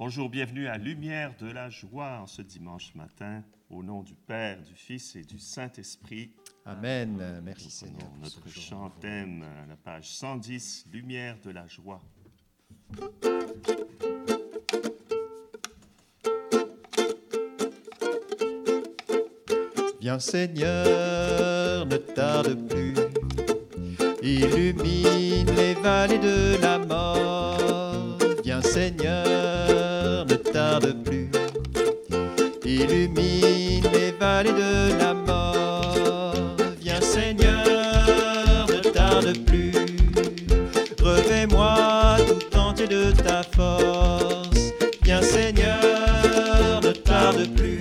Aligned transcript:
Bonjour, 0.00 0.30
bienvenue 0.30 0.66
à 0.66 0.78
Lumière 0.78 1.34
de 1.38 1.52
la 1.52 1.68
joie 1.68 2.20
en 2.22 2.26
ce 2.26 2.40
dimanche 2.40 2.94
matin, 2.94 3.44
au 3.68 3.82
nom 3.82 4.02
du 4.02 4.14
Père, 4.14 4.62
du 4.62 4.74
Fils 4.74 5.14
et 5.14 5.24
du 5.24 5.38
Saint-Esprit. 5.38 6.32
Amen. 6.64 7.42
Merci 7.44 7.70
Seigneur. 7.70 8.08
Notre 8.18 8.48
chant 8.48 8.88
thème 8.98 9.42
à 9.62 9.66
la 9.66 9.76
page 9.76 10.08
110, 10.08 10.86
Lumière 10.90 11.36
de 11.44 11.50
la 11.50 11.66
joie. 11.66 12.00
Viens 20.00 20.18
Seigneur, 20.18 21.84
ne 21.84 21.96
tarde 21.98 22.56
plus, 22.70 22.94
illumine 24.22 25.54
les 25.54 25.74
vallées 25.74 26.18
de 26.18 26.58
la 26.62 26.78
mort. 26.78 28.16
Viens 28.42 28.62
Seigneur, 28.62 29.26
illumine 32.80 33.82
les 33.92 34.12
vallées 34.12 34.52
de 34.52 34.98
la 34.98 35.14
mort. 35.14 36.56
Viens 36.80 37.00
Seigneur, 37.00 38.66
ne 38.68 38.80
tarde 38.90 39.36
plus, 39.46 39.72
revêt-moi 41.02 42.16
tout 42.26 42.56
entier 42.56 42.88
de 42.88 43.12
ta 43.12 43.42
force. 43.42 44.72
Viens 45.02 45.22
Seigneur, 45.22 46.80
ne 46.82 46.92
tarde 46.92 47.48
plus. 47.56 47.80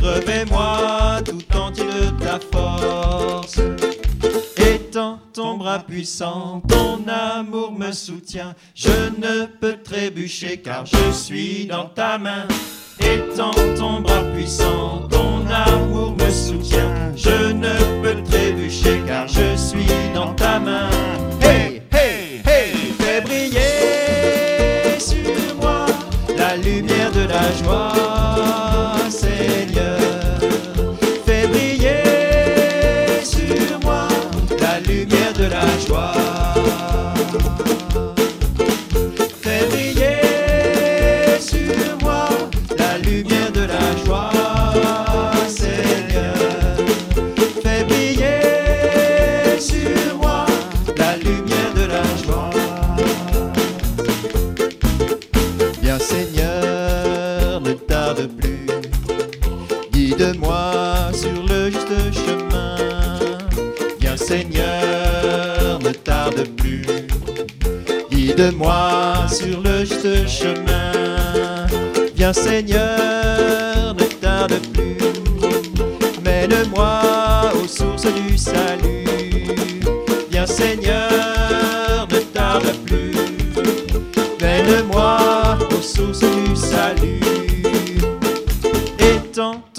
Revêt-moi 0.00 1.20
tout 1.24 1.56
entier 1.56 1.84
de 1.84 2.24
ta 2.24 2.38
force. 2.52 3.58
Étends 4.56 5.18
ton 5.32 5.56
bras 5.56 5.78
puissant, 5.78 6.62
ton 6.68 7.04
amour 7.08 7.72
me 7.72 7.92
soutient. 7.92 8.54
Je 8.74 8.90
ne 9.18 9.46
peux 9.46 9.76
trébucher 9.82 10.58
car 10.58 10.84
je 10.84 11.12
suis 11.12 11.66
dans 11.66 11.86
ta 11.86 12.18
main. 12.18 12.46
Étends 13.12 13.50
ton 13.76 14.00
bras 14.00 14.24
puissant, 14.34 15.06
ton 15.10 15.44
amour 15.50 16.14
me 16.18 16.30
soutient. 16.30 16.94
Je 17.14 17.52
ne 17.52 18.02
peux 18.02 18.22
trébucher 18.22 19.02
car 19.06 19.28
je 19.28 19.54
suis 19.56 19.86
dans 20.14 20.32
ta 20.34 20.58
main. 20.58 20.88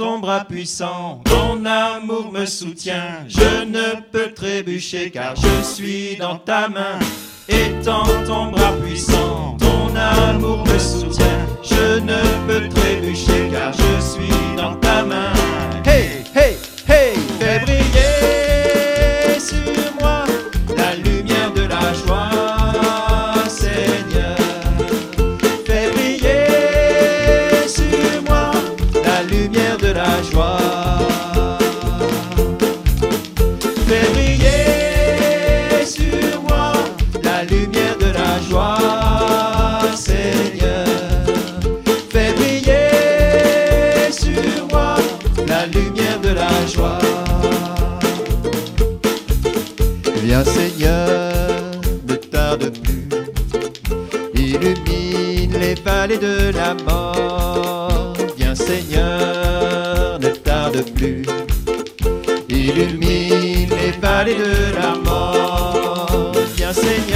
Ton 0.04 0.20
bras 0.20 0.44
puissant, 0.44 1.22
ton 1.24 1.64
amour 1.64 2.30
me 2.34 2.46
soutient. 2.46 3.24
Je 3.30 3.64
ne 3.64 4.02
peux 4.12 4.34
trébucher 4.34 5.10
car 5.10 5.34
je 5.38 5.64
suis 5.64 6.18
dans 6.18 6.40
ta 6.40 6.68
main. 6.68 7.00
Étends 7.48 8.04
ton 8.28 8.52
bras 8.52 8.74
puissant, 8.84 9.56
ton 9.58 9.96
amour 9.96 10.66
me 10.68 10.78
soutient. 10.78 11.48
Je 11.64 12.00
ne 12.02 12.20
peux 12.46 12.68
trébucher 12.68 13.50
car 13.50 13.72
je 13.72 14.02
suis 14.02 14.58
dans 14.58 14.76
ta 14.76 15.04
main. 15.04 15.43
Viens 50.26 50.46
Seigneur, 50.46 51.52
ne 52.08 52.16
tarde 52.16 52.72
plus. 52.82 53.10
Illumine 54.34 55.60
les 55.60 55.76
vallées 55.76 56.18
de 56.18 56.50
la 56.56 56.74
mort. 56.86 58.14
Viens 58.38 58.56
Seigneur, 58.56 60.20
ne 60.22 60.30
tarde 60.30 60.82
plus. 60.96 61.24
Illumine 62.48 63.70
les 63.70 63.92
vallées 64.02 64.36
de 64.36 64.74
la 64.78 64.96
mort. 64.96 66.32
Viens 66.56 66.72
Seigneur, 66.72 67.13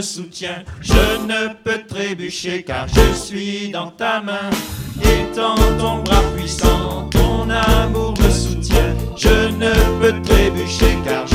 Je 0.00 1.26
ne 1.26 1.52
peux 1.62 1.82
trébucher 1.86 2.62
car 2.62 2.86
je 2.88 3.12
suis 3.14 3.70
dans 3.70 3.90
ta 3.90 4.22
main. 4.22 4.48
Étends 5.02 5.56
ton 5.78 6.02
bras 6.02 6.22
puissant, 6.34 7.10
ton 7.10 7.50
amour 7.50 8.14
me 8.18 8.30
soutient. 8.30 8.94
Je 9.18 9.50
ne 9.50 10.00
peux 10.00 10.22
trébucher 10.22 10.96
car 11.04 11.26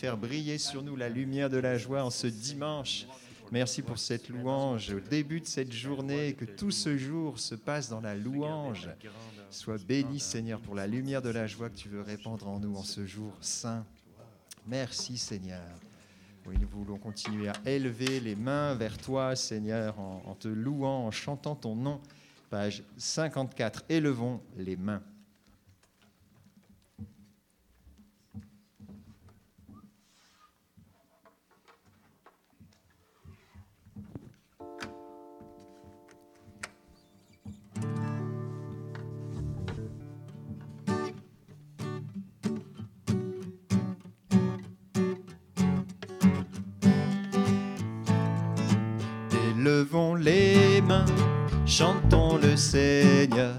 faire 0.00 0.16
briller 0.16 0.56
sur 0.56 0.82
nous 0.82 0.96
la 0.96 1.10
lumière 1.10 1.50
de 1.50 1.58
la 1.58 1.76
joie 1.76 2.02
en 2.02 2.08
ce 2.08 2.26
dimanche. 2.26 3.06
Merci 3.52 3.82
pour 3.82 3.98
cette 3.98 4.30
louange 4.30 4.94
au 4.94 5.00
début 5.00 5.42
de 5.42 5.46
cette 5.46 5.72
journée, 5.72 6.32
que 6.32 6.46
tout 6.46 6.70
ce 6.70 6.96
jour 6.96 7.38
se 7.38 7.54
passe 7.54 7.90
dans 7.90 8.00
la 8.00 8.14
louange. 8.14 8.88
Sois 9.50 9.76
béni, 9.76 10.18
Seigneur, 10.18 10.58
pour 10.58 10.74
la 10.74 10.86
lumière 10.86 11.20
de 11.20 11.28
la 11.28 11.46
joie 11.46 11.68
que 11.68 11.76
tu 11.76 11.90
veux 11.90 12.00
répandre 12.00 12.48
en 12.48 12.60
nous 12.60 12.76
en 12.76 12.82
ce 12.82 13.04
jour 13.04 13.34
saint. 13.42 13.84
Merci, 14.66 15.18
Seigneur. 15.18 15.68
Oui, 16.46 16.54
nous 16.58 16.68
voulons 16.68 16.96
continuer 16.96 17.48
à 17.50 17.60
élever 17.66 18.20
les 18.20 18.36
mains 18.36 18.74
vers 18.76 18.96
toi, 18.96 19.36
Seigneur, 19.36 20.00
en, 20.00 20.22
en 20.24 20.34
te 20.34 20.48
louant, 20.48 21.04
en 21.04 21.10
chantant 21.10 21.56
ton 21.56 21.76
nom. 21.76 22.00
Page 22.48 22.84
54. 22.96 23.84
Élevons 23.90 24.40
les 24.56 24.76
mains. 24.76 25.02
Levons 49.92 50.14
les 50.14 50.80
mains, 50.86 51.04
chantons 51.66 52.38
le 52.40 52.56
Seigneur. 52.56 53.56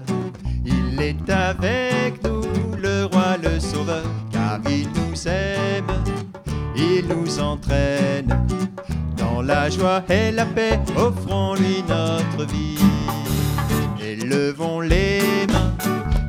Il 0.64 0.98
est 0.98 1.28
avec 1.28 2.24
nous, 2.24 2.42
le 2.80 3.04
roi, 3.04 3.36
le 3.42 3.60
sauveur, 3.60 4.04
car 4.30 4.58
il 4.66 4.88
nous 4.88 5.28
aime, 5.28 5.92
il 6.74 7.04
nous 7.06 7.38
entraîne. 7.38 8.46
Dans 9.18 9.42
la 9.42 9.68
joie 9.68 10.02
et 10.08 10.30
la 10.30 10.46
paix, 10.46 10.80
offrons-lui 10.96 11.84
notre 11.86 12.50
vie. 12.50 12.78
Élevons 14.02 14.80
les 14.80 15.20
mains, 15.52 15.74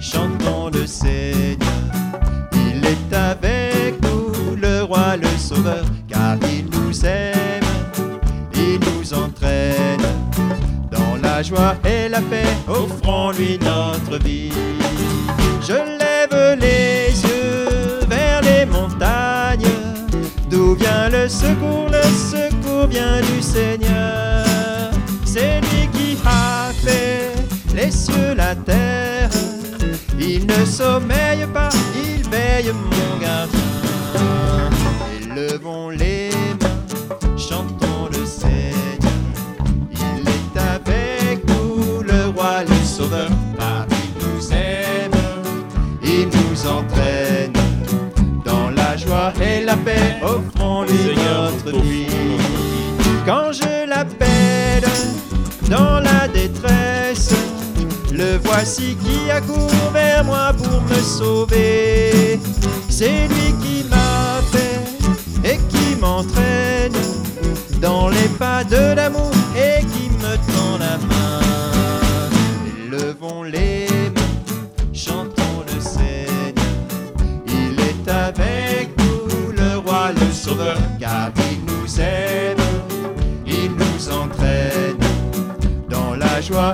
chantons 0.01 0.69
le 0.69 0.85
Seigneur. 0.85 1.57
Il 2.51 2.85
est 2.85 3.15
avec 3.15 4.01
nous, 4.01 4.57
le 4.57 4.83
roi, 4.83 5.15
le 5.15 5.37
sauveur, 5.37 5.85
car 6.09 6.35
il 6.51 6.65
nous 6.77 7.05
aime, 7.05 7.32
joie 11.43 11.75
et 11.85 12.09
la 12.09 12.21
paix, 12.21 12.55
offrons-lui 12.67 13.59
notre 13.59 14.23
vie. 14.23 14.51
Je 15.61 15.73
lève 15.73 16.59
les 16.59 17.11
yeux 17.21 17.99
vers 18.09 18.41
les 18.41 18.65
montagnes, 18.65 19.67
d'où 20.49 20.75
vient 20.75 21.09
le 21.09 21.27
secours, 21.27 21.89
le 21.91 22.03
secours 22.03 22.87
vient 22.87 23.21
du 23.21 23.41
Seigneur. 23.41 24.45
C'est 25.25 25.61
lui 25.61 25.87
qui 25.93 26.17
a 26.25 26.71
fait 26.83 27.31
les 27.75 27.91
cieux, 27.91 28.33
la 28.35 28.55
terre. 28.55 29.29
Il 30.19 30.45
ne 30.45 30.65
sommeille 30.65 31.45
pas, 31.53 31.69
il 31.95 32.27
veille 32.29 32.71
mon 32.71 33.19
gardien. 33.19 33.59
Élevons 35.21 35.89
les 35.89 36.32
sauveur, 42.97 43.29
car 43.57 43.87
il 43.89 44.11
nous 44.23 44.51
aime, 44.51 45.19
il 46.03 46.27
nous 46.27 46.67
entraîne. 46.67 47.53
Dans 48.45 48.69
la 48.69 48.95
joie 48.95 49.33
et 49.41 49.63
la 49.63 49.75
paix, 49.77 50.21
offrons-lui 50.21 51.15
notre 51.15 51.79
vie. 51.81 52.37
Quand 53.25 53.51
je 53.51 53.89
l'appelle 53.89 54.87
dans 55.71 55.99
la 56.01 56.27
détresse, 56.27 57.33
le 58.11 58.37
voici 58.43 58.95
qui 59.03 59.31
accourt 59.31 59.91
vers 59.91 60.23
moi 60.23 60.53
pour 60.55 60.81
me 60.81 61.01
sauver. 61.01 62.39
C'est 62.89 63.27
lui 63.27 63.49
qui 63.63 63.85
m'a 63.89 64.39
fait 64.51 65.49
et 65.51 65.57
qui 65.71 65.99
m'entraîne 65.99 66.93
dans 67.81 68.09
les 68.09 68.29
pas 68.37 68.63
de 68.63 68.95
l'amour 68.95 69.42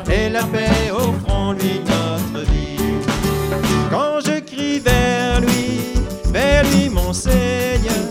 et 0.10 0.30
la 0.30 0.44
paix, 0.44 0.92
offrons-lui 0.92 1.82
notre 1.86 2.46
vie. 2.50 2.78
Quand 3.90 4.20
je 4.26 4.40
crie 4.40 4.80
vers 4.80 5.42
lui, 5.42 5.94
vers 6.32 6.64
lui 6.72 6.90
mon 6.90 7.12
Seigneur, 7.14 8.06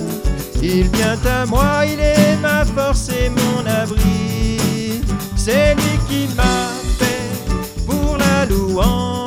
il 0.62 0.88
vient 0.88 1.18
à 1.24 1.46
moi, 1.46 1.84
il 1.86 2.00
est 2.00 2.36
ma 2.40 2.64
force 2.64 3.08
et 3.10 3.30
mon 3.30 3.64
abri. 3.66 5.00
C'est 5.36 5.74
lui 5.74 5.98
qui 6.08 6.34
m'a 6.34 6.68
fait 6.98 7.86
pour 7.86 8.16
la 8.18 8.44
louange. 8.46 9.17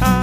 Lui 0.00 0.21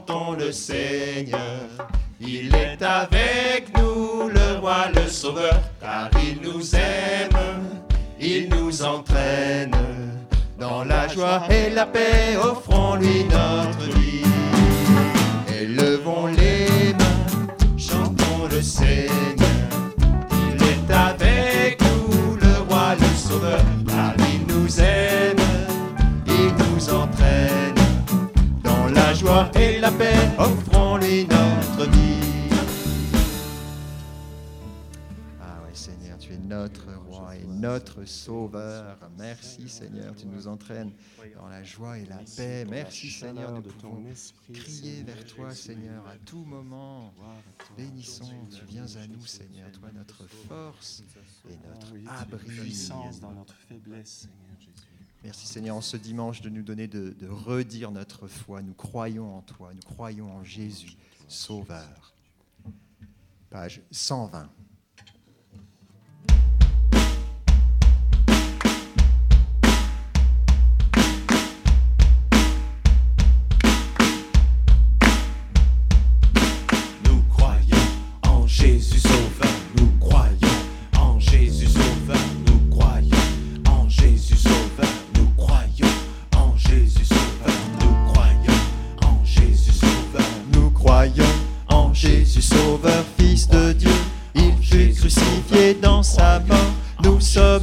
chantons 0.00 0.32
le 0.32 0.52
Seigneur. 0.52 1.68
Il 2.20 2.54
est 2.54 2.82
avec 2.82 3.76
nous, 3.76 4.28
le 4.28 4.58
roi, 4.60 4.88
le 4.94 5.06
sauveur, 5.08 5.60
car 5.80 6.10
il 6.22 6.40
nous 6.42 6.74
aime, 6.74 7.80
il 8.20 8.48
nous 8.48 8.82
entraîne. 8.82 9.74
Dans 10.58 10.84
la 10.84 11.08
joie 11.08 11.42
et 11.50 11.70
la 11.70 11.86
paix, 11.86 12.36
offrons-lui 12.36 13.24
notre 13.24 13.98
vie. 13.98 14.22
Élevons 15.60 16.26
les 16.26 16.94
mains, 16.94 17.46
chantons 17.78 18.46
le 18.50 18.60
Seigneur. 18.60 19.08
Il 20.32 20.62
est 20.62 20.94
avec 20.94 21.80
nous, 21.82 22.36
le 22.36 22.68
roi, 22.68 22.94
le 23.00 23.16
sauveur, 23.16 23.60
car 23.88 24.14
il 24.32 24.54
nous 24.54 24.80
aime, 24.80 25.09
et 29.54 29.80
la 29.80 29.90
paix, 29.90 30.14
offrons-lui 30.38 31.26
notre 31.26 31.90
vie. 31.90 32.50
Ah 35.40 35.62
ouais, 35.64 35.74
Seigneur, 35.74 36.18
tu 36.18 36.34
es 36.34 36.38
notre 36.38 36.92
roi 37.08 37.36
et 37.36 37.44
notre 37.44 38.04
sauveur. 38.04 38.98
Merci, 39.18 39.68
Seigneur, 39.68 40.14
tu 40.14 40.26
nous 40.26 40.46
entraînes 40.46 40.92
dans 41.36 41.48
la 41.48 41.62
joie 41.62 41.98
et 41.98 42.04
la 42.04 42.18
paix. 42.36 42.66
Merci, 42.68 43.10
Seigneur, 43.10 43.62
de 43.62 43.70
ton 43.70 44.04
esprit. 44.06 44.52
crier 44.52 45.02
vers 45.04 45.24
toi, 45.24 45.54
Seigneur, 45.54 46.06
à 46.06 46.16
tout 46.26 46.44
moment. 46.44 47.14
Bénissons, 47.76 48.46
tu 48.50 48.64
viens 48.66 48.84
à 48.96 49.06
nous, 49.06 49.24
Seigneur, 49.24 49.70
toi 49.72 49.88
notre 49.94 50.26
force 50.48 51.02
et 51.48 51.56
notre 51.66 51.94
abri. 52.20 52.46
puissance 52.46 53.20
dans 53.20 53.32
notre 53.32 53.54
faiblesse, 53.54 54.28
Seigneur 54.28 54.60
Jésus. 54.60 54.89
Merci 55.22 55.46
Seigneur 55.46 55.76
en 55.76 55.80
ce 55.82 55.98
dimanche 55.98 56.40
de 56.40 56.48
nous 56.48 56.62
donner 56.62 56.88
de, 56.88 57.14
redire 57.28 57.90
notre 57.90 58.26
foi. 58.26 58.62
Nous 58.62 58.72
croyons 58.72 59.36
en 59.36 59.42
toi, 59.42 59.72
nous 59.74 59.82
croyons 59.82 60.32
en 60.32 60.44
Jésus, 60.44 60.96
Sauveur. 61.28 62.14
Page 63.50 63.82
120. 63.90 64.48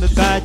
sommes. 0.05 0.37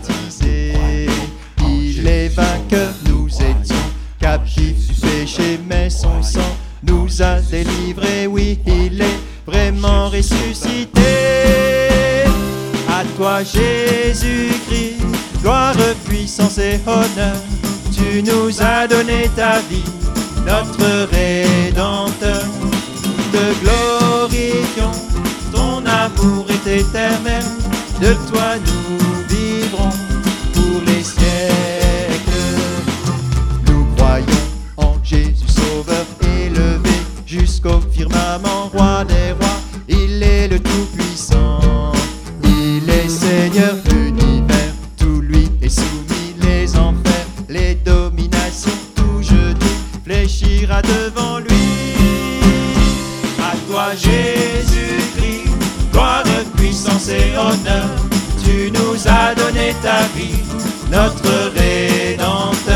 Il 1.69 2.07
est 2.07 2.29
vainqueur, 2.29 2.93
nous 3.09 3.29
étions 3.29 3.77
captifs 4.21 4.89
du 4.89 5.01
péché, 5.01 5.61
mais 5.69 5.91
son 5.91 6.23
sang 6.23 6.41
nous 6.83 7.23
a 7.23 7.41
délivrés. 7.41 8.27
Oui, 8.27 8.59
il 8.67 9.01
est 9.01 9.21
vraiment 9.47 10.09
ressuscité. 10.09 11.01
À 12.89 13.05
toi, 13.17 13.43
Jésus-Christ, 13.43 15.01
gloire, 15.41 15.77
puissance 16.07 16.59
et 16.59 16.81
honneur. 16.87 17.37
Tu 17.93 18.23
nous 18.23 18.61
as 18.61 18.89
donné 18.89 19.31
ta 19.37 19.61
vie, 19.61 19.85
notre 20.47 21.09
Rédempteur. 21.13 22.45
De 23.33 23.55
glorifions, 23.63 24.93
ton 25.53 25.85
amour 25.87 26.47
est 26.51 26.81
éternel, 26.81 27.43
de 28.01 28.13
toi 28.31 28.57
nous 28.57 29.02
vivrons 29.33 29.91
pour 30.55 30.81
les 30.87 31.03
siècles. 31.03 32.33
Nous 33.67 33.85
croyons 33.97 34.47
en 34.77 34.95
Jésus 35.03 35.49
Sauveur 35.49 36.07
élevé 36.21 36.97
jusqu'au 37.27 37.81
firmament, 37.91 38.69
roi 38.73 39.05
des 39.05 39.33
rois. 39.41 39.61
Il 39.89 40.23
est 40.23 40.49
le 40.49 40.59
Tout-Puissant, 40.59 41.93
il 42.45 42.89
est 42.89 43.09
Seigneur 43.09 43.75
de 43.85 43.91
l'univers. 43.91 44.75
Tout 44.99 45.21
lui 45.21 45.51
est 45.63 45.69
soumis, 45.69 46.35
les 46.41 46.77
enfers, 46.77 47.27
les 47.49 47.75
dominations, 47.75 48.71
tout 48.95 49.23
genou 49.23 49.75
fléchira 50.05 50.83
devant 50.83 51.39
lui. 51.39 51.49
À 53.41 53.55
toi 53.69 53.95
Jésus-Christ, 53.95 55.51
gloire, 55.93 56.25
puissance 56.57 57.09
et 57.09 57.37
honneur. 57.37 58.12
Nous 58.71 59.09
as 59.09 59.35
donné 59.35 59.75
ta 59.83 60.03
vie, 60.15 60.41
notre 60.89 61.51
Rédempteur. 61.57 62.72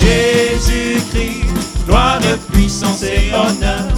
Jésus-Christ, 0.00 1.84
gloire, 1.86 2.20
puissance 2.52 3.02
et 3.02 3.32
honneur. 3.32 3.93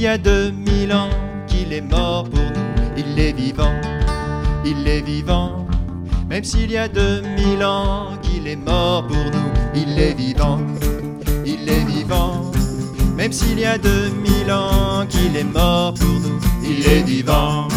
S'il 0.00 0.06
y 0.06 0.12
a 0.12 0.16
deux 0.16 0.50
mille 0.50 0.94
ans 0.94 1.10
qu'il 1.46 1.74
est 1.74 1.82
mort 1.82 2.24
pour 2.24 2.40
nous. 2.40 2.72
Il 2.96 3.20
est 3.20 3.32
vivant, 3.32 3.78
il 4.64 4.88
est 4.88 5.02
vivant, 5.02 5.66
même 6.26 6.42
s'il 6.42 6.70
y 6.70 6.78
a 6.78 6.88
deux 6.88 7.20
mille 7.20 7.62
ans 7.62 8.16
qu'il 8.22 8.48
est 8.48 8.56
mort 8.56 9.06
pour 9.06 9.18
nous. 9.18 9.50
Il 9.74 9.98
est 9.98 10.14
vivant, 10.14 10.58
il 11.44 11.68
est 11.68 11.84
vivant, 11.84 12.50
même 13.14 13.30
s'il 13.30 13.58
y 13.58 13.66
a 13.66 13.76
deux 13.76 14.08
mille 14.24 14.50
ans 14.50 15.04
qu'il 15.06 15.36
est 15.36 15.44
mort 15.44 15.92
pour 15.92 16.08
nous. 16.08 16.40
Il 16.64 16.86
est 16.88 17.02
vivant, 17.02 17.68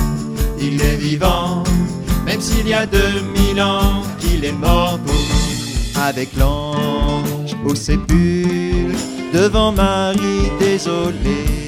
il 0.62 0.82
est 0.82 0.96
vivant, 0.96 1.66
même 2.26 2.40
s'il 2.40 2.70
y 2.70 2.74
a 2.74 2.86
deux 2.86 3.20
mille 3.36 3.62
ans 3.62 4.02
qu'il 4.22 4.46
est 4.46 4.58
mort 4.68 4.98
pour 5.06 5.14
nous. 5.14 6.02
Avec 6.02 6.30
l'ange 6.38 7.54
au 7.66 7.76
sépulcre, 7.76 8.98
devant 9.34 9.74
Marie 9.74 10.50
désolée, 10.58 11.63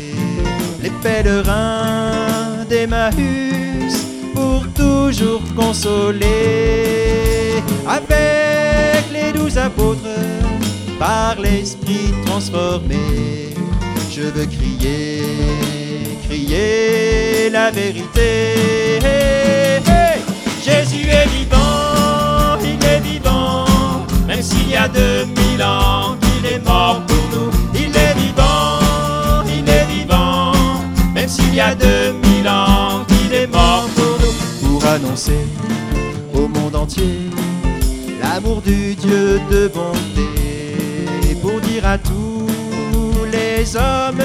pèlerins 1.06 2.66
d'Emmaüs 2.68 3.96
pour 4.34 4.62
toujours 4.74 5.44
consoler. 5.56 7.62
Avec 7.88 9.04
les 9.16 9.32
douze 9.38 9.58
apôtres, 9.58 10.20
par 11.00 11.36
l'esprit 11.40 12.10
transformé, 12.26 13.06
je 14.16 14.26
veux 14.36 14.50
crier, 14.58 15.22
crier 16.28 17.50
la 17.52 17.70
vérité. 17.70 18.32
Jésus 20.68 21.08
est 21.20 21.30
vivant, 21.38 22.58
il 22.72 22.82
est 22.94 23.04
vivant, 23.12 23.66
même 24.28 24.42
s'il 24.42 24.70
y 24.72 24.76
a 24.76 24.88
deux 24.88 25.26
mille 25.38 25.62
ans 25.62 26.16
qu'il 26.24 26.46
est 26.54 26.64
mort 26.66 27.00
pour 27.06 27.24
nous. 27.34 27.55
Au 36.34 36.48
monde 36.48 36.76
entier 36.76 37.30
l'amour 38.22 38.62
du 38.62 38.96
Dieu 38.96 39.40
de 39.50 39.68
bonté, 39.68 41.36
pour 41.42 41.62
dire 41.62 41.86
à 41.86 41.98
tous 41.98 42.48
les 43.32 43.76
hommes 43.76 44.24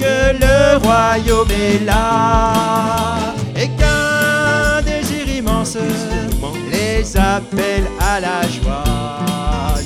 que 0.00 0.32
le 0.38 0.78
royaume 0.78 1.50
est 1.50 1.84
là 1.84 3.34
et 3.56 3.68
qu'un 3.68 4.82
désir 4.82 5.28
immense 5.28 5.76
les 6.70 7.16
appelle 7.16 7.86
à 8.00 8.20
la 8.20 8.42
joie. 8.42 8.84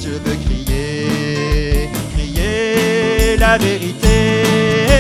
Je 0.03 0.11
veux 0.11 0.37
crier, 0.47 1.89
crier 2.15 3.37
la 3.39 3.59
vérité. 3.59 4.96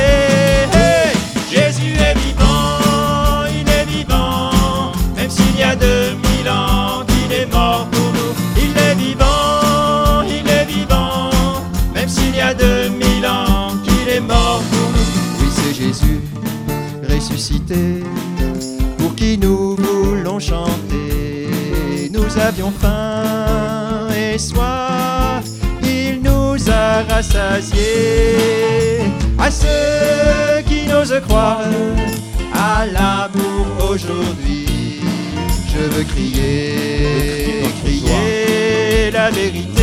Avions 22.66 22.72
faim 22.80 24.08
et 24.14 24.38
soif, 24.38 25.44
il 25.82 26.22
nous 26.22 26.56
a 26.70 27.02
rassasiés. 27.08 27.78
À 29.38 29.50
ceux 29.50 30.62
qui 30.66 30.86
n'osent 30.86 31.20
croire 31.28 31.60
à 32.54 32.86
l'amour 32.86 33.90
aujourd'hui, 33.90 35.00
je 35.68 35.78
veux 35.78 36.04
crier, 36.04 37.62
crier 37.82 39.10
la 39.12 39.30
vérité. 39.30 39.75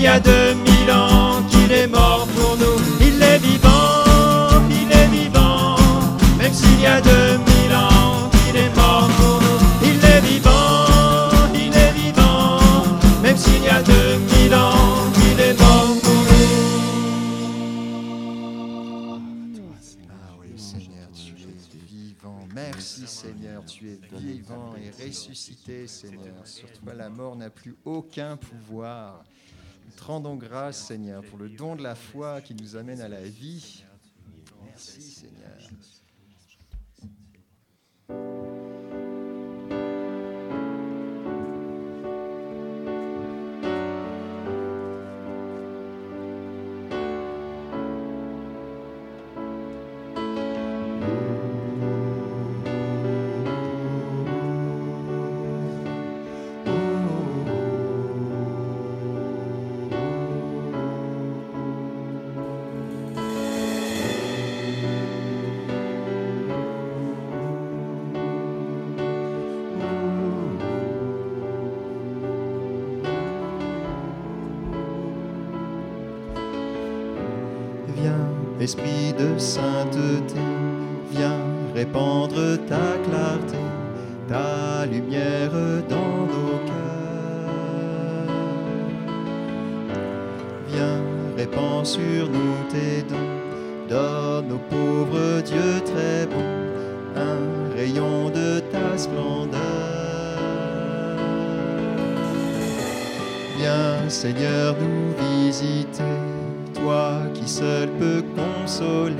S'il 0.00 0.06
y 0.06 0.08
a 0.08 0.18
deux 0.18 0.54
mille 0.54 0.90
ans 0.90 1.42
qu'il 1.50 1.70
est 1.70 1.86
mort 1.86 2.26
pour 2.34 2.56
nous. 2.56 2.80
Il 3.02 3.22
est 3.22 3.38
vivant, 3.38 4.56
il 4.70 4.90
est 4.90 5.08
vivant, 5.08 5.76
même 6.38 6.54
s'il 6.54 6.80
y 6.80 6.86
a 6.86 7.02
deux 7.02 7.36
mille 7.36 7.74
ans 7.74 8.30
qu'il 8.32 8.56
est 8.56 8.74
mort 8.74 9.10
pour 9.18 9.42
nous. 9.42 9.58
Il 9.82 10.02
est 10.02 10.22
vivant, 10.22 11.28
il 11.54 11.76
est 11.76 11.92
vivant, 11.92 12.60
même 13.22 13.36
s'il 13.36 13.62
y 13.62 13.68
a 13.68 13.82
deux 13.82 14.16
mille 14.16 14.54
ans 14.54 15.12
qu'il 15.12 15.38
est 15.38 15.60
mort 15.60 15.94
pour 16.02 16.22
nous. 19.52 19.68
Ah 20.08 20.32
oui, 20.40 20.48
Seigneur, 20.56 21.10
tu 21.12 21.34
es 21.34 21.84
vivant. 21.86 22.48
Merci, 22.54 23.06
Seigneur, 23.06 23.66
tu 23.66 23.90
es 23.90 23.98
vivant 24.18 24.72
et 24.76 24.90
ressuscité, 25.04 25.86
Seigneur. 25.86 26.46
Sur 26.46 26.72
toi, 26.72 26.94
la 26.94 27.10
mort 27.10 27.36
n'a 27.36 27.50
plus 27.50 27.76
aucun 27.84 28.38
pouvoir. 28.38 29.24
Rendons 30.06 30.36
grâce, 30.36 30.86
Seigneur, 30.86 31.22
pour 31.22 31.38
le 31.38 31.48
don 31.48 31.76
de 31.76 31.82
la 31.82 31.94
foi 31.94 32.40
qui 32.40 32.54
nous 32.54 32.76
amène 32.76 33.00
à 33.00 33.08
la 33.08 33.22
vie. 33.22 33.84
Merci, 34.64 35.02
Seigneur. 35.02 35.59
Sainteté, 79.38 80.40
viens 81.10 81.40
répandre 81.74 82.58
ta 82.68 82.98
clarté, 83.04 83.58
ta 84.28 84.86
lumière 84.86 85.52
dans 85.88 86.26
nos 86.32 86.58
cœurs. 86.68 86.80
Viens, 90.68 91.02
répands 91.36 91.84
sur 91.84 92.28
nous 92.34 92.56
tes 92.70 93.02
dons, 93.08 93.16
donne 93.88 94.52
aux 94.52 94.64
pauvres 94.74 95.40
Dieu 95.42 95.80
très 95.84 96.26
bon, 96.26 96.44
un 97.16 97.74
rayon 97.76 98.30
de 98.30 98.60
ta 98.72 98.96
splendeur. 98.96 99.60
Viens, 103.58 104.08
Seigneur, 104.08 104.74
nous 104.80 105.14
visiter, 105.44 106.29
toi 106.80 107.12
qui 107.34 107.48
seul 107.48 107.88
peux 107.98 108.22
consoler, 108.34 109.14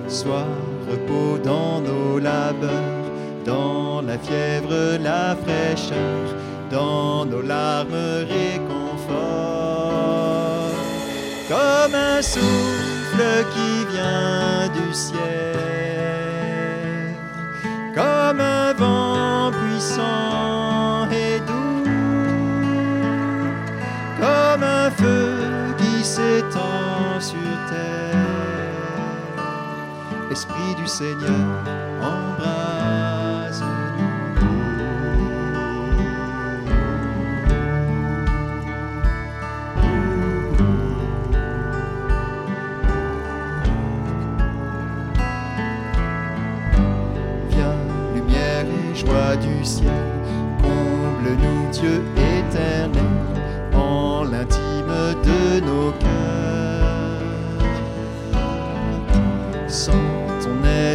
Sois 0.07 0.47
repos 0.89 1.37
dans 1.43 1.81
nos 1.81 2.19
labeurs, 2.19 3.05
dans 3.45 4.01
la 4.01 4.17
fièvre, 4.17 4.97
la 5.03 5.35
fraîcheur, 5.35 6.35
dans 6.71 7.25
nos 7.25 7.41
larmes, 7.41 8.25
réconfort. 8.29 9.15
Comme 11.47 11.95
un 11.95 12.21
souffle 12.21 13.45
qui 13.53 13.85
vient 13.93 14.67
du 14.73 14.93
ciel 14.93 15.45
comme 17.95 18.41
un 18.41 18.73
vent 18.73 19.51
puissant 19.51 20.54
Esprit 30.31 30.75
du 30.75 30.87
Seigneur, 30.87 31.31
embrase-nous. 32.01 33.14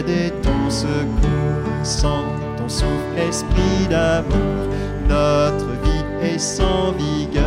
Ton 0.02 0.08
aide 0.08 0.08
et 0.08 0.30
ton 0.42 0.70
secours, 0.70 1.84
sans 1.84 2.24
ton 2.56 2.68
souffle, 2.68 3.18
esprit 3.28 3.86
d'amour, 3.88 4.68
notre 5.08 5.66
vie 5.82 6.04
est 6.22 6.38
sans 6.38 6.92
vigueur. 6.92 7.42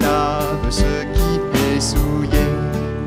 Lave 0.00 0.70
ce 0.70 1.04
qui 1.14 1.40
est 1.74 1.80
souillé, 1.80 2.46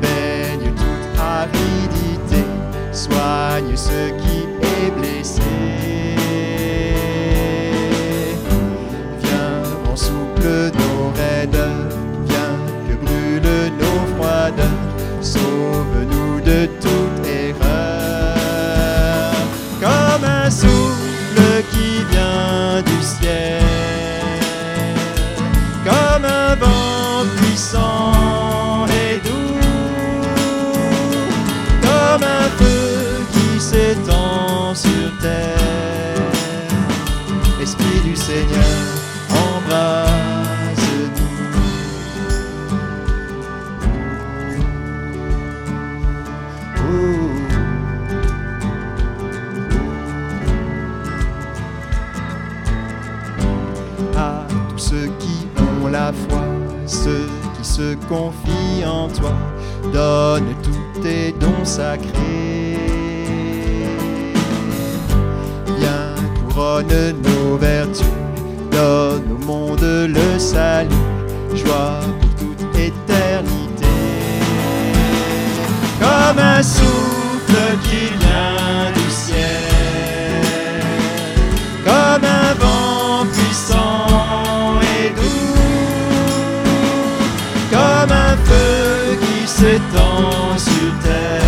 baigne 0.00 0.72
toute 0.74 1.20
aridité, 1.20 2.44
soigne 2.92 3.76
ce 3.76 4.10
qui 4.22 4.46
est 4.62 4.90
blessé. 4.98 5.42
Esprit 37.60 38.00
du 38.04 38.14
Seigneur, 38.14 38.64
embrase-nous. 39.30 40.08
à 54.16 54.46
tous 54.70 54.78
ceux 54.78 55.10
qui 55.18 55.46
ont 55.60 55.88
la 55.88 56.12
foi, 56.12 56.44
ceux 56.86 57.28
qui 57.56 57.64
se 57.64 57.94
confient 58.08 58.84
en 58.86 59.08
toi, 59.08 59.34
donne 59.92 60.54
tous 60.62 61.00
tes 61.02 61.32
dons 61.32 61.64
sacrés. 61.64 62.47
Couronne 66.82 67.22
nos 67.22 67.56
vertus, 67.56 68.06
donne 68.70 69.32
au 69.32 69.44
monde 69.44 69.82
le 69.82 70.38
salut, 70.38 70.88
joie 71.54 72.00
pour 72.20 72.30
toute 72.36 72.76
éternité. 72.76 73.86
Comme 76.00 76.38
un 76.38 76.62
souffle 76.62 77.78
qui 77.82 78.12
vient 78.18 78.92
du 78.94 79.10
ciel, 79.10 80.82
comme 81.84 82.24
un 82.24 82.54
vent 82.54 83.26
puissant 83.32 84.80
et 84.82 85.10
doux, 85.10 85.54
comme 87.70 88.12
un 88.12 88.36
feu 88.44 89.18
qui 89.20 89.48
s'étend 89.48 90.56
sur 90.56 90.92
terre. 91.02 91.42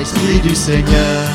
Esprit 0.00 0.40
du 0.40 0.54
Seigneur, 0.54 1.33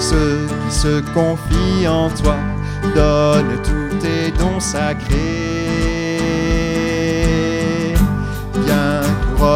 ceux 0.00 0.46
qui 0.46 0.74
se 0.74 1.00
confient 1.12 1.88
en 1.88 2.08
toi, 2.10 2.36
donne 2.94 3.60
tous 3.62 3.96
tes 3.98 4.30
dons 4.38 4.60
sacrés. 4.60 5.40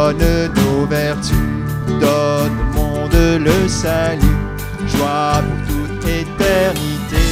donne 0.05 0.51
nos 0.55 0.85
vertus, 0.85 1.35
donne 1.99 2.57
au 2.59 2.75
monde 2.77 3.15
le 3.39 3.67
salut, 3.67 4.39
joie 4.87 5.41
pour 5.41 5.59
toute 5.67 6.05
éternité. 6.07 7.27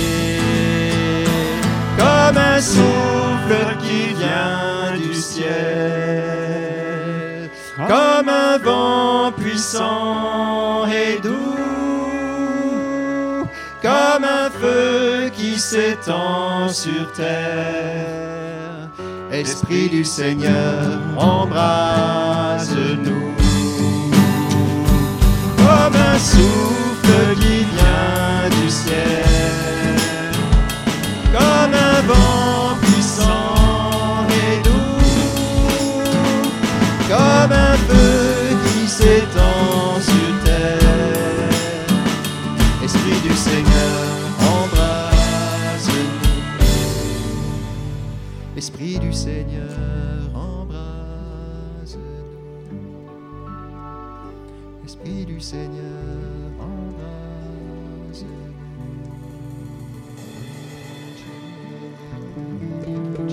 Comme 1.97 2.38
un 2.38 2.62
souffle 2.62 3.78
qui 3.82 4.13
vient 4.13 4.95
du 4.97 5.13
ciel, 5.13 5.49
comme 7.78 8.30
un 8.30 8.58
vent 8.58 9.32
puissant 9.32 10.86
et 10.88 11.19
doux, 11.21 11.43
comme 13.84 14.24
un 14.24 14.50
feu 14.50 15.30
qui 15.36 15.60
s'étend 15.60 16.69
sur 16.69 17.12
terre. 17.12 18.88
Esprit 19.30 19.89
du 19.89 20.06
Seigneur, 20.06 21.00
embrase-nous. 21.17 22.63
Comme 25.58 25.96
un 25.96 26.17
souffle 26.17 26.73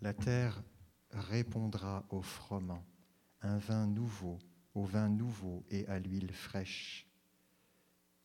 La 0.00 0.14
terre 0.14 0.62
répondra 1.10 2.06
au 2.10 2.22
froment, 2.22 2.84
un 3.42 3.58
vin 3.58 3.86
nouveau, 3.86 4.38
au 4.74 4.84
vin 4.84 5.08
nouveau 5.08 5.64
et 5.70 5.86
à 5.88 5.98
l'huile 5.98 6.32
fraîche. 6.32 7.06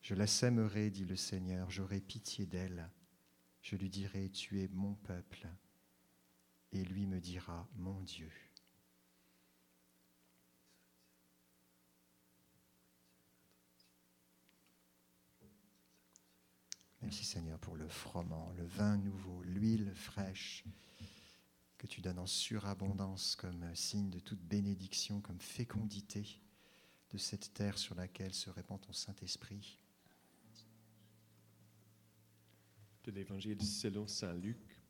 Je 0.00 0.14
la 0.14 0.26
sèmerai, 0.26 0.90
dit 0.90 1.06
le 1.06 1.16
Seigneur, 1.16 1.70
j'aurai 1.70 2.00
pitié 2.00 2.46
d'elle. 2.46 2.90
Je 3.62 3.76
lui 3.76 3.88
dirai, 3.88 4.30
tu 4.30 4.60
es 4.60 4.68
mon 4.68 4.94
peuple. 4.94 5.48
Et 6.72 6.84
lui 6.84 7.06
me 7.06 7.20
dira, 7.20 7.66
mon 7.76 8.00
Dieu. 8.02 8.30
Merci 17.04 17.26
Seigneur 17.26 17.58
pour 17.58 17.76
le 17.76 17.86
froment, 17.86 18.50
le 18.56 18.64
vin 18.64 18.96
nouveau, 18.96 19.42
l'huile 19.42 19.92
fraîche 19.94 20.64
que 21.76 21.86
tu 21.86 22.00
donnes 22.00 22.18
en 22.18 22.26
surabondance 22.26 23.36
comme 23.36 23.62
signe 23.74 24.08
de 24.08 24.20
toute 24.20 24.40
bénédiction, 24.40 25.20
comme 25.20 25.38
fécondité 25.38 26.40
de 27.10 27.18
cette 27.18 27.52
terre 27.52 27.76
sur 27.76 27.94
laquelle 27.94 28.32
se 28.32 28.48
répand 28.48 28.80
ton 28.80 28.94
Saint-Esprit. 28.94 29.78
de 33.04 33.10
l'Évangile 33.10 33.60
selon 33.62 34.06
Saint 34.06 34.32
Luc. 34.32 34.82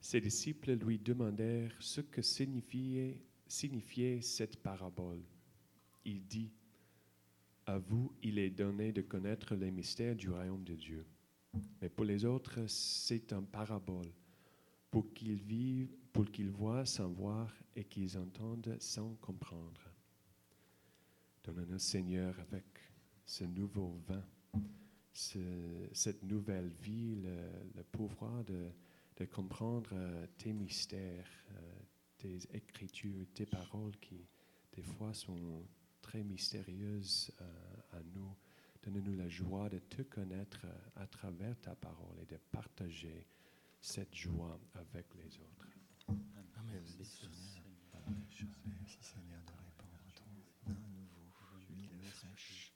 Ses 0.00 0.20
disciples 0.20 0.74
lui 0.74 1.00
demandèrent 1.00 1.74
ce 1.80 2.00
que 2.00 2.22
signifiait, 2.22 3.20
signifiait 3.48 4.22
cette 4.22 4.62
parabole. 4.62 5.24
Il 6.04 6.24
dit, 6.28 6.52
À 7.66 7.78
vous, 7.78 8.12
il 8.22 8.38
est 8.38 8.50
donné 8.50 8.92
de 8.92 9.02
connaître 9.02 9.54
les 9.54 9.70
mystères 9.70 10.16
du 10.16 10.28
royaume 10.30 10.64
de 10.64 10.74
Dieu. 10.74 11.06
Mais 11.80 11.88
pour 11.88 12.04
les 12.04 12.24
autres, 12.24 12.66
c'est 12.68 13.32
un 13.32 13.42
parabole, 13.42 14.12
pour 14.90 15.12
qu'ils 15.12 15.40
vivent, 15.42 15.92
pour 16.12 16.30
qu'ils 16.30 16.50
voient 16.50 16.84
sans 16.86 17.08
voir 17.10 17.52
et 17.76 17.84
qu'ils 17.84 18.16
entendent 18.18 18.76
sans 18.80 19.14
comprendre. 19.16 19.80
Donne-nous, 21.44 21.78
Seigneur, 21.78 22.38
avec 22.40 22.64
ce 23.24 23.44
nouveau 23.44 24.00
vin, 24.06 24.24
ce- 25.12 25.88
cette 25.92 26.22
nouvelle 26.22 26.70
vie, 26.82 27.16
le, 27.16 27.82
pouvoir 27.84 28.44
de, 28.44 28.70
de 29.16 29.24
comprendre 29.24 29.90
euh, 29.92 30.26
tes 30.38 30.52
mystères, 30.52 31.28
euh, 31.52 31.72
tes 32.18 32.38
écritures, 32.54 33.26
tes 33.34 33.46
paroles 33.46 33.96
qui, 34.00 34.26
des 34.72 34.82
fois, 34.82 35.12
sont 35.14 35.64
très 36.10 36.22
mystérieuses 36.24 37.30
euh, 37.40 37.44
à 37.92 38.02
nous. 38.14 38.36
Donne-nous 38.82 39.14
la 39.16 39.28
joie 39.28 39.68
de 39.68 39.78
te 39.78 40.02
connaître 40.02 40.62
euh, 40.64 41.02
à 41.02 41.06
travers 41.06 41.56
ta 41.60 41.76
parole 41.76 42.18
et 42.20 42.26
de 42.26 42.36
partager 42.50 43.28
cette 43.80 44.16
joie 44.16 44.58
avec 44.74 45.06
les 45.14 45.38
autres. 45.38 45.68
Merci 46.08 46.18
Seigneur 49.00 49.44
de 49.44 49.52
répandre 49.52 50.00
ton 50.16 50.24
vin 50.66 50.74
nouveau, 50.88 51.30
l'huile 51.68 52.02
fraîche. 52.02 52.74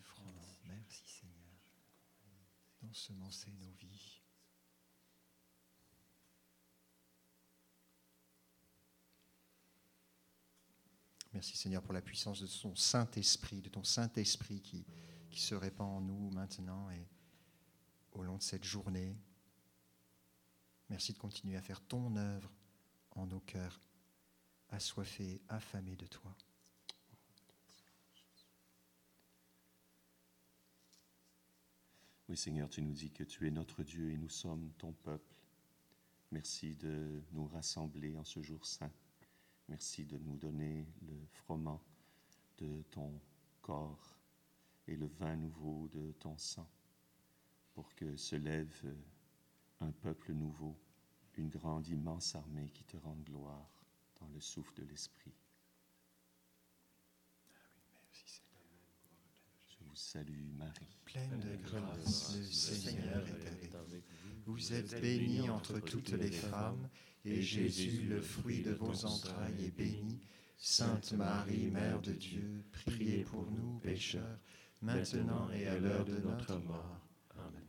Froment. 0.00 0.56
Merci 0.66 1.06
Seigneur 1.06 1.60
d'ensemencer 2.80 3.52
nos 3.60 3.72
vies. 3.72 4.23
Merci 11.34 11.56
Seigneur 11.56 11.82
pour 11.82 11.92
la 11.92 12.00
puissance 12.00 12.40
de 12.40 12.46
ton 12.46 12.76
Saint-Esprit, 12.76 13.60
de 13.60 13.68
ton 13.68 13.82
Saint-Esprit 13.82 14.60
qui, 14.60 14.86
qui 15.30 15.40
se 15.40 15.56
répand 15.56 15.96
en 15.96 16.00
nous 16.00 16.30
maintenant 16.30 16.88
et 16.90 17.08
au 18.12 18.22
long 18.22 18.36
de 18.36 18.42
cette 18.42 18.62
journée. 18.62 19.16
Merci 20.88 21.12
de 21.12 21.18
continuer 21.18 21.56
à 21.56 21.60
faire 21.62 21.80
ton 21.80 22.14
œuvre 22.16 22.52
en 23.10 23.26
nos 23.26 23.40
cœurs, 23.40 23.80
assoiffés, 24.70 25.42
affamés 25.48 25.96
de 25.96 26.06
toi. 26.06 26.36
Oui, 32.28 32.36
Seigneur, 32.36 32.70
tu 32.70 32.80
nous 32.80 32.92
dis 32.92 33.10
que 33.10 33.24
tu 33.24 33.48
es 33.48 33.50
notre 33.50 33.82
Dieu 33.82 34.12
et 34.12 34.16
nous 34.16 34.28
sommes 34.28 34.70
ton 34.78 34.92
peuple. 34.92 35.34
Merci 36.30 36.76
de 36.76 37.24
nous 37.32 37.46
rassembler 37.48 38.16
en 38.16 38.24
ce 38.24 38.40
jour 38.40 38.64
saint. 38.64 38.92
Merci 39.68 40.04
de 40.04 40.18
nous 40.18 40.36
donner 40.36 40.86
le 41.02 41.26
froment 41.32 41.82
de 42.58 42.82
ton 42.90 43.20
corps 43.62 44.16
et 44.86 44.96
le 44.96 45.06
vin 45.06 45.36
nouveau 45.36 45.88
de 45.88 46.12
ton 46.12 46.36
sang 46.36 46.68
pour 47.72 47.94
que 47.94 48.16
se 48.16 48.36
lève 48.36 48.94
un 49.80 49.90
peuple 49.90 50.32
nouveau, 50.32 50.76
une 51.36 51.48
grande, 51.48 51.88
immense 51.88 52.34
armée 52.34 52.70
qui 52.70 52.84
te 52.84 52.96
rende 52.96 53.24
gloire 53.24 53.84
dans 54.20 54.28
le 54.28 54.40
souffle 54.40 54.74
de 54.74 54.84
l'Esprit. 54.84 55.34
Je 59.66 59.84
vous 59.84 59.94
salue, 59.94 60.52
Marie. 60.56 60.96
Pleine 61.04 61.40
de 61.40 61.56
grâce, 61.56 62.36
le 62.36 62.44
Seigneur 62.44 63.26
est 63.26 63.74
avec 63.74 64.04
vous. 64.22 64.52
Vous 64.52 64.72
êtes 64.72 65.00
bénie 65.00 65.48
entre 65.48 65.80
toutes 65.80 66.10
les 66.10 66.30
femmes, 66.30 66.88
Et 67.24 67.40
Jésus, 67.42 68.02
le 68.08 68.20
fruit 68.20 68.62
de 68.62 68.72
vos 68.72 69.04
entrailles, 69.06 69.64
est 69.64 69.76
béni. 69.76 70.20
Sainte 70.56 71.12
Marie, 71.12 71.68
Mère 71.70 72.00
de 72.00 72.12
Dieu, 72.12 72.64
priez 72.72 73.24
pour 73.24 73.50
nous 73.50 73.78
pécheurs, 73.80 74.38
maintenant 74.82 75.50
et 75.50 75.66
à 75.66 75.78
l'heure 75.78 76.04
de 76.04 76.16
notre 76.18 76.56
mort. 76.58 77.00
Amen. 77.36 77.64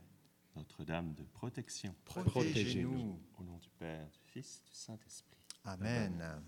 Notre-Dame 0.56 1.12
de 1.14 1.24
protection, 1.24 1.94
Protégez-nous. 2.04 3.20
au 3.38 3.42
nom 3.44 3.58
du 3.58 3.68
Père, 3.78 4.08
du 4.08 4.20
Fils, 4.32 4.62
du 4.66 4.72
Saint-Esprit. 4.74 5.36
Amen. 5.64 6.42